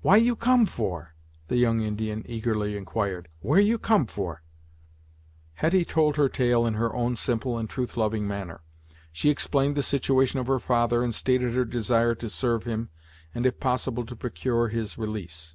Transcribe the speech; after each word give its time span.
"Why 0.00 0.16
you 0.16 0.34
come 0.34 0.66
for?" 0.66 1.14
the 1.46 1.56
young 1.56 1.82
Indian 1.82 2.24
eagerly 2.26 2.76
inquired 2.76 3.28
"Where 3.38 3.60
you 3.60 3.78
come 3.78 4.06
for?" 4.06 4.42
Hetty 5.54 5.84
told 5.84 6.16
her 6.16 6.28
tale 6.28 6.66
in 6.66 6.74
her 6.74 6.92
own 6.92 7.14
simple 7.14 7.56
and 7.56 7.70
truth 7.70 7.96
loving 7.96 8.26
manner. 8.26 8.62
She 9.12 9.30
explained 9.30 9.76
the 9.76 9.82
situation 9.84 10.40
of 10.40 10.48
her 10.48 10.58
father, 10.58 11.04
and 11.04 11.14
stated 11.14 11.54
her 11.54 11.64
desire 11.64 12.16
to 12.16 12.28
serve 12.28 12.64
him, 12.64 12.90
and 13.32 13.46
if 13.46 13.60
possible 13.60 14.04
to 14.04 14.16
procure 14.16 14.66
his 14.66 14.98
release. 14.98 15.54